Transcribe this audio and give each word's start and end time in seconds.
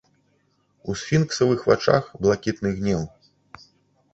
У 0.89 0.95
сфінксавых 1.01 1.65
вачах 1.73 2.09
блакітны 2.27 2.69
гнеў. 2.81 3.05